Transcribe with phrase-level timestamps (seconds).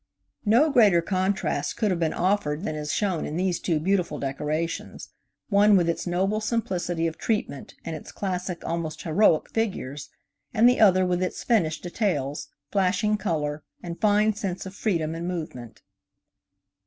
[0.45, 5.09] No greater contrast could have been offered than is shown in these two beautiful decorations:
[5.49, 10.09] one with its noble simplicity of treatment and its classic almost heroic figures;
[10.55, 15.27] and the other with its finished details, flashing color, and fine sense of freedom and
[15.27, 15.83] movement.